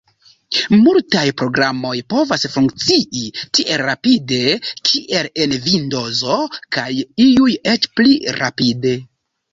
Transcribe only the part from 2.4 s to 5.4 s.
funkcii tiel rapide kiel